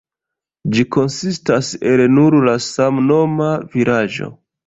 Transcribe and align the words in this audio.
Ĝi 0.75 0.85
konsistas 0.95 1.69
el 1.91 2.03
nur 2.15 2.39
la 2.47 2.55
samnoma 2.71 3.53
vilaĝo. 3.77 4.33